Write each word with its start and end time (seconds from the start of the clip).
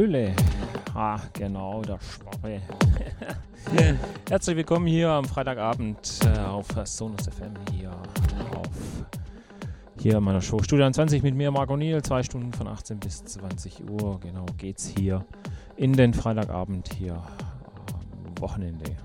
Hallöle. 0.00 0.34
Ah, 0.94 1.20
genau, 1.34 1.82
der 1.82 1.98
Schwabe. 2.00 2.62
Herzlich 4.30 4.56
willkommen 4.56 4.86
hier 4.86 5.10
am 5.10 5.26
Freitagabend 5.26 6.20
äh, 6.24 6.38
auf 6.38 6.68
Sonus 6.84 7.28
FM 7.28 7.52
hier 7.70 7.90
auf 7.90 9.04
hier 9.98 10.16
in 10.16 10.24
meiner 10.24 10.40
Show 10.40 10.62
Studio 10.62 10.90
20 10.90 11.22
mit 11.22 11.34
mir, 11.34 11.50
Marco 11.50 11.76
Niel. 11.76 12.00
Zwei 12.00 12.22
Stunden 12.22 12.50
von 12.54 12.66
18 12.66 12.98
bis 12.98 13.22
20 13.26 13.90
Uhr. 13.90 14.18
Genau 14.20 14.46
geht's 14.56 14.90
hier 14.96 15.22
in 15.76 15.92
den 15.92 16.14
Freitagabend 16.14 16.94
hier 16.94 17.16
am 17.16 18.40
Wochenende. 18.40 18.96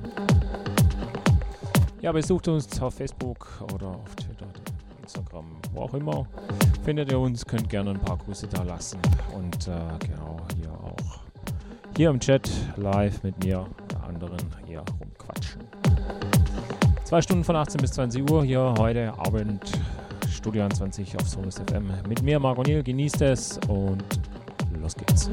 Ja, 2.00 2.14
besucht 2.14 2.48
uns 2.48 2.82
auf 2.82 2.94
Facebook 2.94 3.50
oder 3.74 3.88
auf 3.88 4.16
Twitter, 4.16 4.48
Instagram, 5.02 5.46
wo 5.74 5.82
auch 5.82 5.94
immer. 5.94 6.26
Findet 6.86 7.12
ihr 7.12 7.20
uns, 7.20 7.46
könnt 7.46 7.70
gerne 7.70 7.90
ein 7.90 8.00
paar 8.00 8.18
Grüße 8.18 8.48
da 8.48 8.64
lassen. 8.64 9.00
Und 9.36 9.68
äh, 9.68 9.72
genau, 10.00 10.38
hier 10.56 10.72
hier 11.98 12.10
im 12.10 12.20
Chat 12.20 12.50
live 12.76 13.24
mit 13.24 13.42
mir 13.44 13.66
oder 13.86 14.04
anderen 14.04 14.38
hier 14.68 14.84
rumquatschen. 15.00 15.62
Zwei 17.04 17.22
Stunden 17.22 17.44
von 17.44 17.56
18 17.56 17.80
bis 17.80 17.92
20 17.94 18.30
Uhr 18.30 18.44
hier 18.44 18.74
heute 18.78 19.14
Abend 19.18 19.72
Studio 20.30 20.68
20 20.68 21.16
auf 21.16 21.28
Sonus 21.28 21.56
FM. 21.56 21.92
Mit 22.08 22.22
mir, 22.22 22.40
Marco 22.40 22.64
Niel, 22.64 22.84
genießt 22.84 23.22
es 23.22 23.60
und 23.68 24.04
los 24.82 24.96
geht's. 24.96 25.30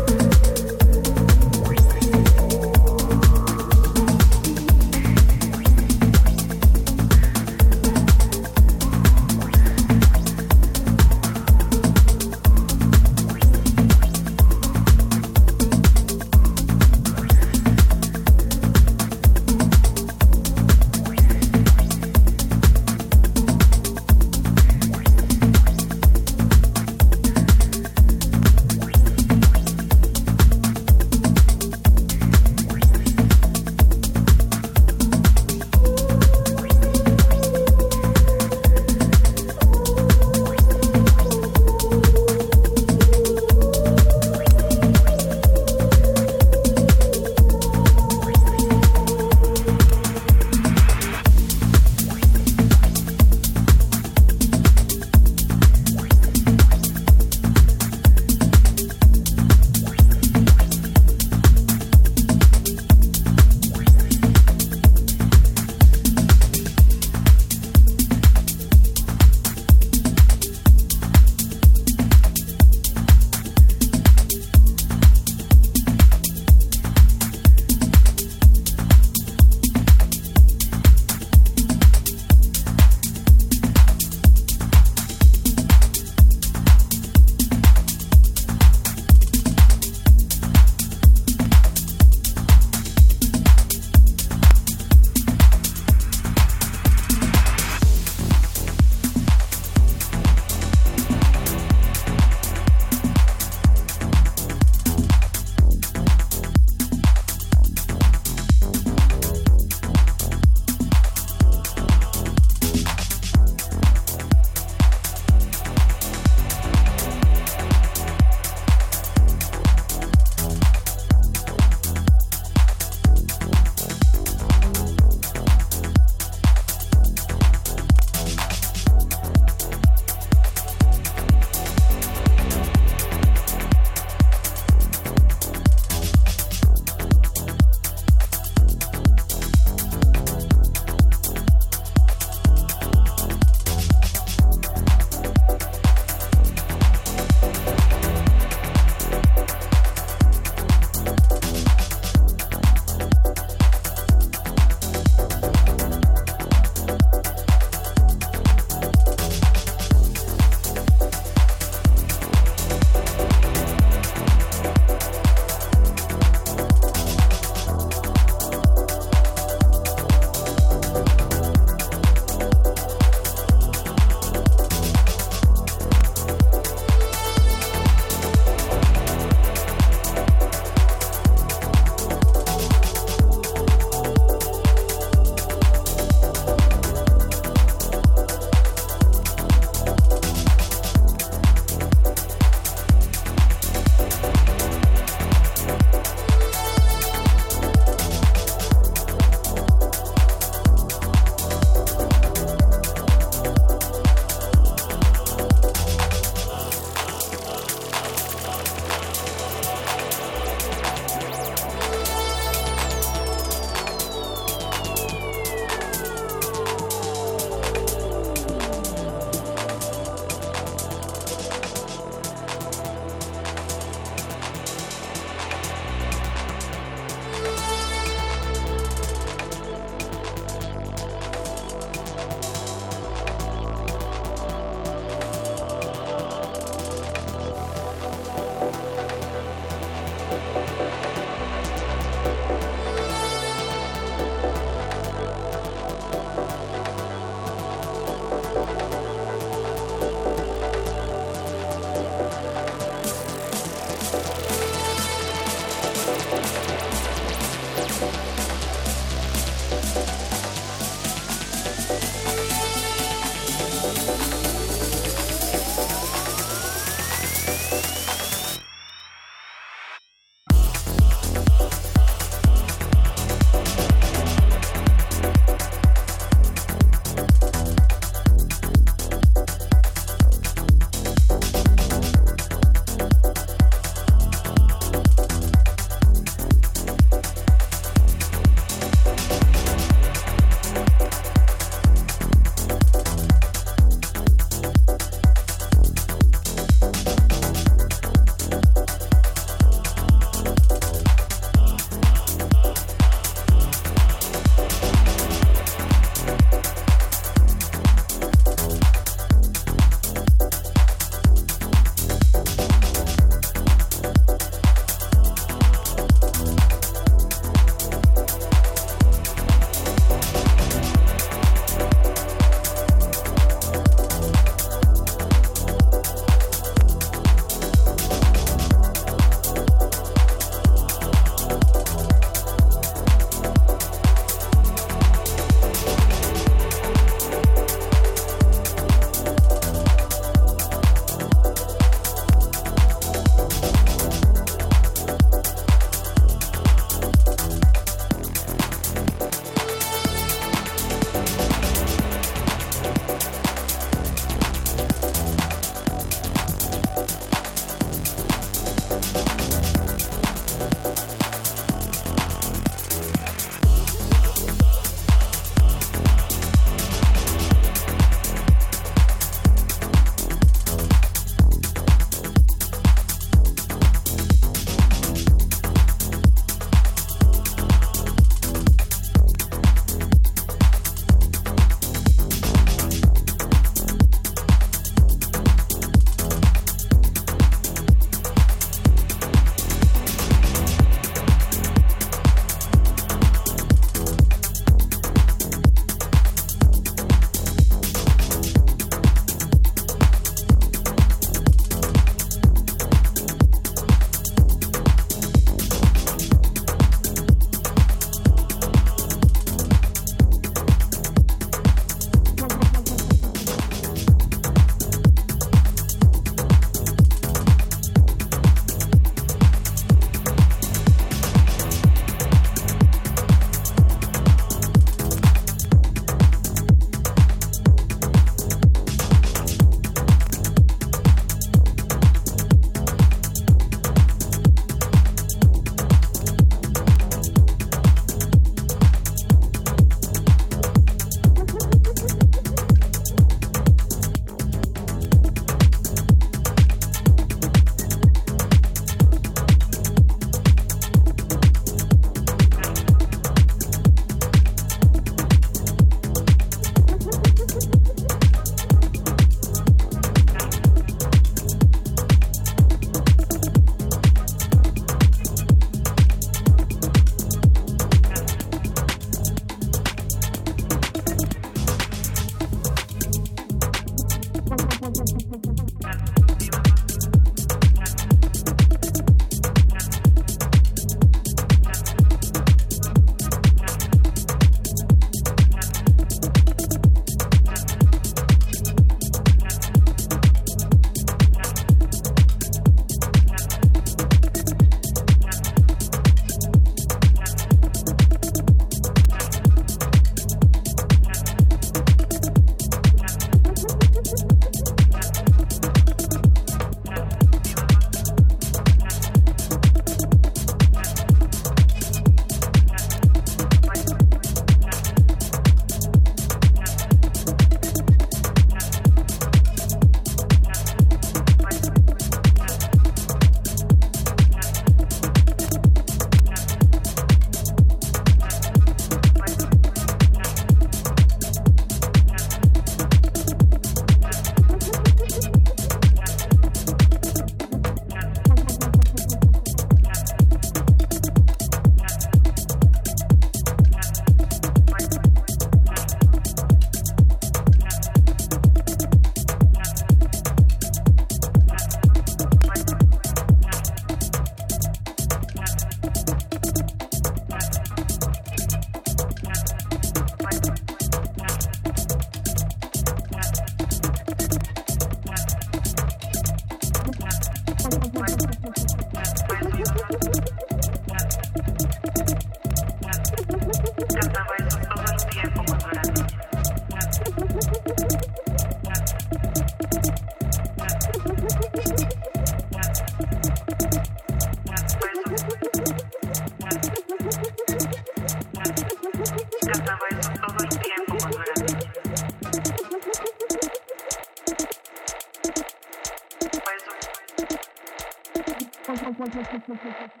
çok 599.09 599.29
çok 599.29 599.45
çok 599.47 599.61
çok 599.61 599.77
çok 599.77 599.91
çok 599.93 600.00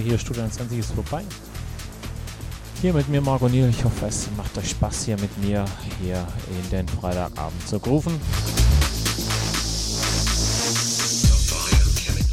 hier 0.00 0.18
Studio 0.18 0.42
21 0.42 0.78
ist 0.78 0.92
vorbei. 0.92 1.22
Hier 2.80 2.92
mit 2.92 3.08
mir, 3.08 3.20
Marco 3.20 3.48
Niel. 3.48 3.68
Ich 3.70 3.84
hoffe, 3.84 4.06
es 4.06 4.28
macht 4.36 4.56
euch 4.58 4.70
Spaß 4.70 5.06
hier 5.06 5.18
mit 5.18 5.36
mir 5.38 5.64
hier 6.02 6.26
in 6.50 6.70
den 6.70 6.88
Freitagabend 6.88 7.66
zu 7.66 7.80
grooven. 7.80 8.20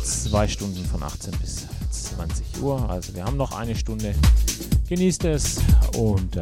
Zwei 0.03 0.47
Stunden 0.47 0.85
von 0.85 1.01
18 1.03 1.31
bis 1.39 1.65
20 1.89 2.61
Uhr. 2.61 2.89
Also 2.89 3.15
wir 3.15 3.23
haben 3.23 3.37
noch 3.37 3.51
eine 3.57 3.75
Stunde. 3.75 4.13
Genießt 4.89 5.25
es 5.25 5.57
und 5.95 6.35
äh, 6.35 6.41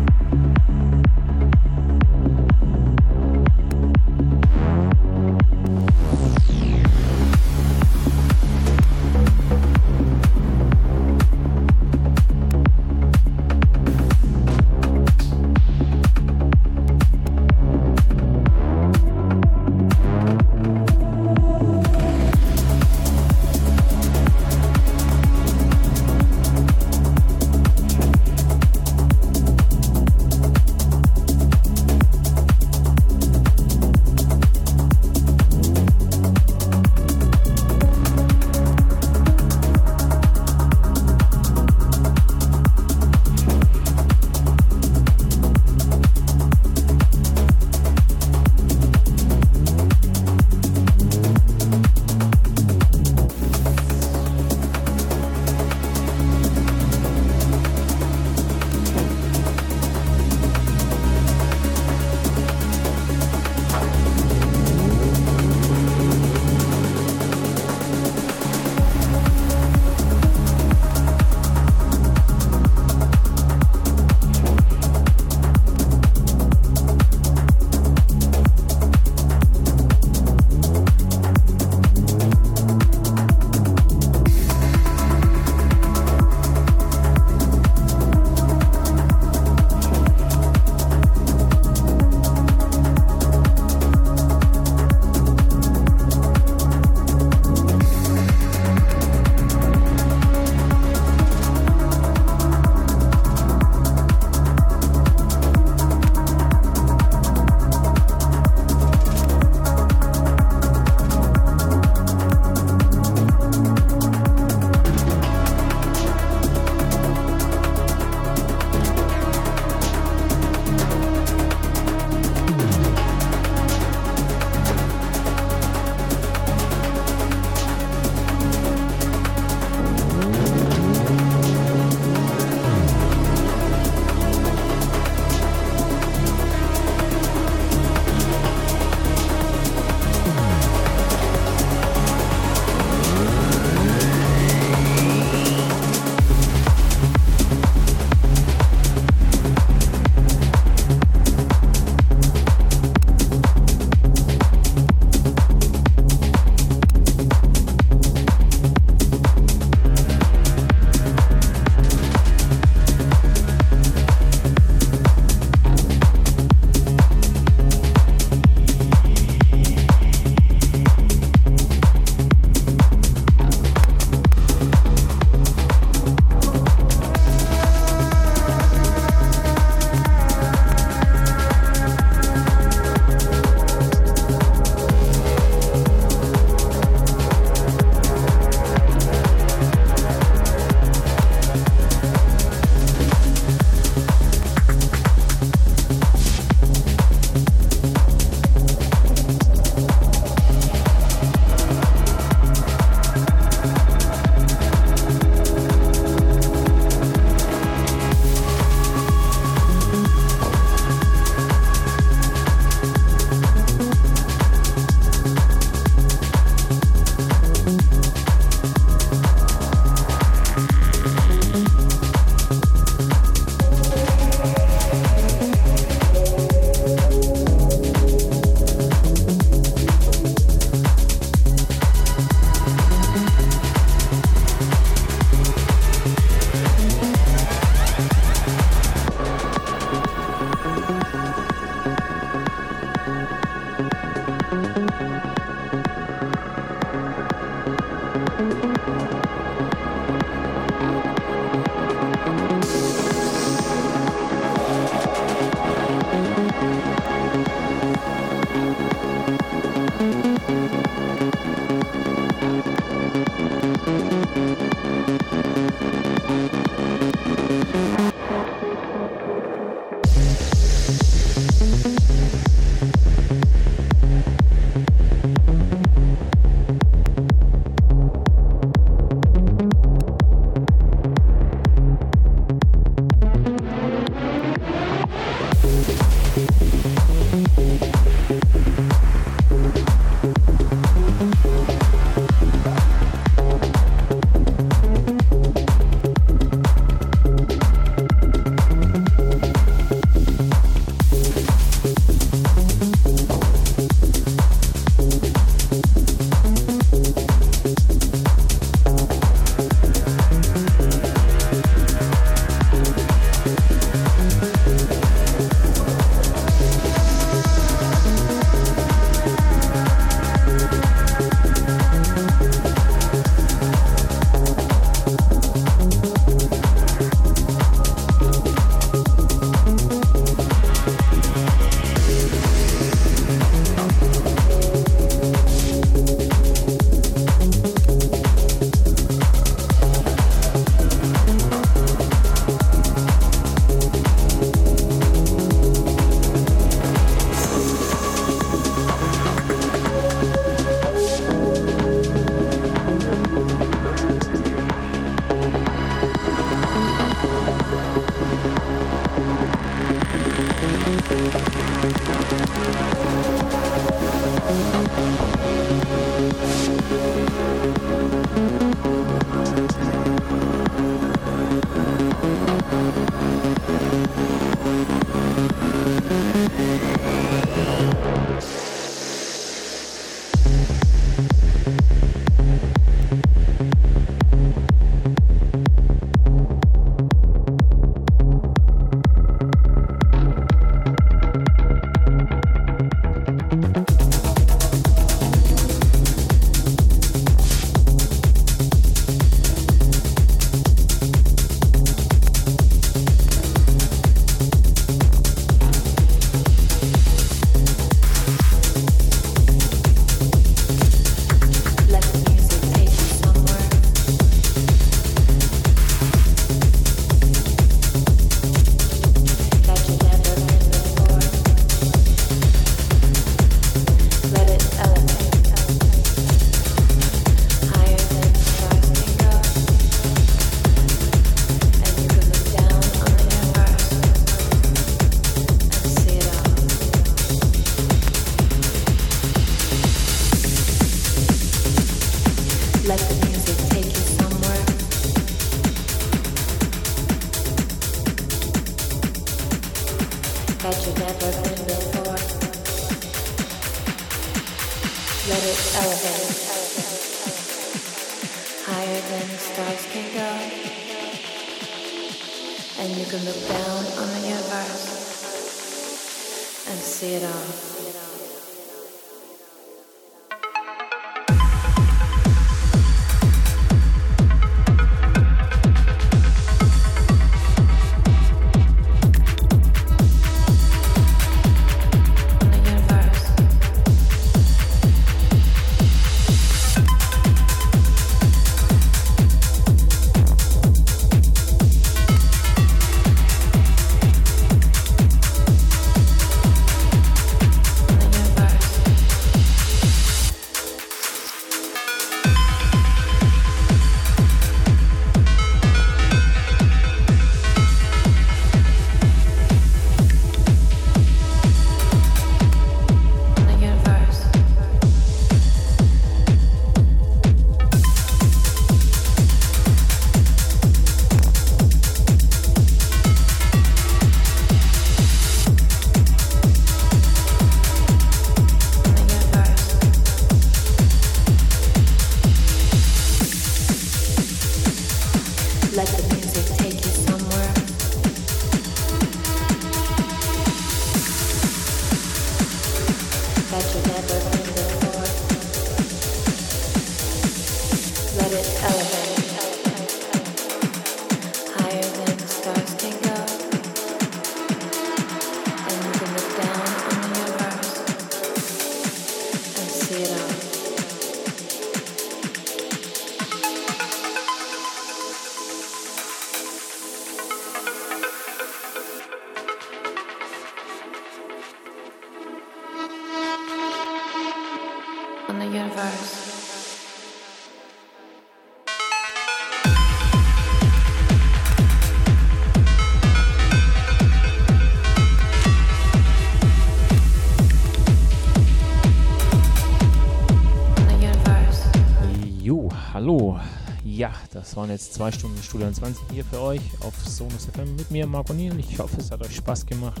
das 594.38 594.54
waren 594.54 594.70
jetzt 594.70 594.94
zwei 594.94 595.10
Stunden 595.10 595.42
Studio 595.42 595.68
20 595.68 596.00
hier 596.12 596.24
für 596.24 596.40
euch 596.40 596.60
auf 596.80 596.94
Sonus 597.04 597.46
FM 597.46 597.74
mit 597.74 597.90
mir, 597.90 598.06
Marco 598.06 598.32
Niel. 598.32 598.56
Ich 598.60 598.78
hoffe, 598.78 598.98
es 599.00 599.10
hat 599.10 599.20
euch 599.20 599.34
Spaß 599.34 599.66
gemacht, 599.66 600.00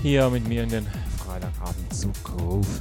hier 0.00 0.30
mit 0.30 0.46
mir 0.46 0.62
in 0.62 0.68
den 0.68 0.86
Freitagabend 1.18 1.92
zu 1.92 2.12
universe. 2.38 2.80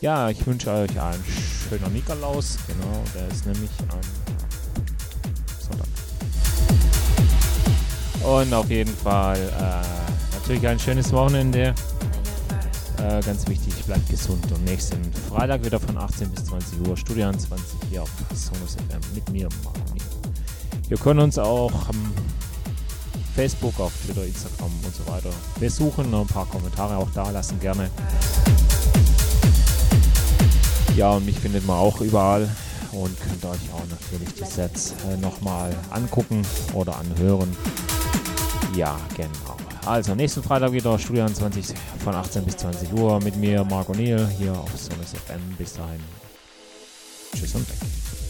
Ja, 0.00 0.30
ich 0.30 0.44
wünsche 0.44 0.70
euch 0.70 1.00
einen 1.00 1.24
schönen 1.68 1.92
Nikolaus. 1.92 2.58
Genau, 2.66 3.04
der 3.14 3.28
ist 3.28 3.46
nämlich 3.46 3.70
am 3.88 4.00
Sonntag. 5.60 5.86
Und 8.24 8.52
auf 8.52 8.68
jeden 8.68 8.96
Fall 8.96 9.38
äh, 9.38 10.36
natürlich 10.36 10.66
ein 10.66 10.80
schönes 10.80 11.12
Wochenende. 11.12 11.72
Ganz 13.24 13.48
wichtig, 13.48 13.74
bleibt 13.86 14.08
gesund. 14.08 14.44
Und 14.52 14.64
nächsten 14.64 15.02
Freitag 15.28 15.64
wieder 15.64 15.80
von 15.80 15.96
18 15.96 16.30
bis 16.30 16.44
20 16.44 16.86
Uhr, 16.86 16.96
Studio 16.96 17.32
20 17.32 17.56
hier 17.90 18.02
auf 18.02 18.10
Sonus 18.34 18.74
FM 18.74 19.00
mit 19.14 19.28
mir. 19.30 19.48
Ihr 20.90 20.96
könnt 20.98 21.20
uns 21.20 21.38
auch 21.38 21.88
am 21.88 22.12
Facebook, 23.34 23.78
auf 23.80 23.92
Twitter, 24.04 24.24
Instagram 24.24 24.70
und 24.84 24.94
so 24.94 25.06
weiter 25.10 25.30
besuchen. 25.58 26.10
Noch 26.10 26.22
ein 26.22 26.26
paar 26.26 26.46
Kommentare 26.46 26.96
auch 26.96 27.08
da 27.14 27.30
lassen 27.30 27.58
gerne. 27.60 27.90
Ja, 30.94 31.10
und 31.12 31.26
mich 31.26 31.38
findet 31.38 31.66
man 31.66 31.76
auch 31.76 32.00
überall 32.00 32.48
und 32.92 33.20
könnt 33.20 33.44
euch 33.44 33.72
auch 33.72 33.84
natürlich 33.90 34.34
die 34.34 34.44
Sets 34.44 34.94
äh, 35.10 35.16
nochmal 35.18 35.74
angucken 35.90 36.42
oder 36.72 36.96
anhören. 36.96 37.54
Ja, 38.74 38.98
genau. 39.16 39.65
Also, 39.86 40.16
nächsten 40.16 40.42
Freitag 40.42 40.72
wieder 40.72 40.98
Studio 40.98 41.26
20 41.26 41.66
von 42.02 42.12
18 42.12 42.44
bis 42.44 42.56
20 42.56 42.92
Uhr 42.92 43.20
mit 43.22 43.36
mir, 43.36 43.62
Marco 43.62 43.92
Niel, 43.92 44.26
hier 44.36 44.52
auf 44.52 44.76
Sonus 44.76 45.12
FM. 45.12 45.40
Bis 45.56 45.74
dahin. 45.74 46.00
Tschüss 47.32 47.54
und 47.54 47.68
weg. 47.68 48.25